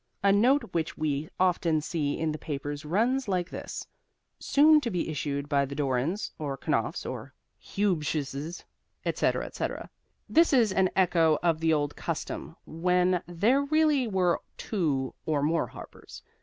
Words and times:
A 0.23 0.31
note 0.31 0.63
which 0.73 0.97
we 0.97 1.29
often 1.39 1.79
see 1.79 2.17
in 2.17 2.31
the 2.31 2.39
papers 2.39 2.85
runs 2.85 3.27
like 3.27 3.51
this: 3.51 3.85
"Soon 4.39 4.81
to 4.81 4.89
be 4.89 5.07
issued 5.09 5.47
by 5.47 5.63
the 5.63 5.75
Dorans 5.75 6.31
(or 6.39 6.57
Knopfs 6.57 7.05
or 7.05 7.35
Huebsches)," 7.59 8.63
etc., 9.05 9.45
etc. 9.45 9.91
This 10.27 10.53
is 10.53 10.71
an 10.71 10.89
echo 10.95 11.37
of 11.43 11.59
the 11.59 11.71
old 11.71 11.95
custom 11.95 12.55
when 12.65 13.21
there 13.27 13.61
really 13.61 14.07
were 14.07 14.41
two 14.57 15.13
or 15.27 15.43
more 15.43 15.67
Harpers. 15.67 16.23